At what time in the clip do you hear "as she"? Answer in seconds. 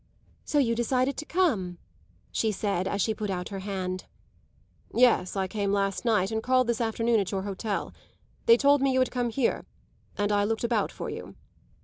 2.87-3.13